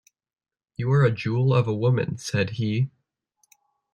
[0.77, 2.89] "You are a jewel of a woman," said he.